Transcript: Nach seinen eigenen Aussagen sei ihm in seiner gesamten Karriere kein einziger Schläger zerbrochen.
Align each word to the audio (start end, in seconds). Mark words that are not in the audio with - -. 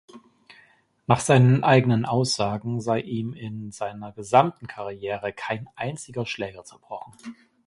Nach 1.05 1.19
seinen 1.19 1.63
eigenen 1.63 2.05
Aussagen 2.07 2.81
sei 2.81 3.01
ihm 3.01 3.33
in 3.35 3.71
seiner 3.71 4.11
gesamten 4.11 4.65
Karriere 4.65 5.31
kein 5.31 5.69
einziger 5.75 6.25
Schläger 6.25 6.63
zerbrochen. 6.63 7.13